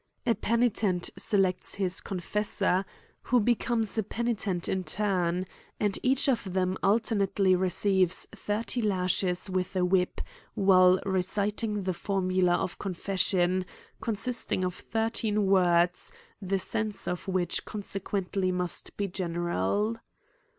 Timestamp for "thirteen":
14.73-15.45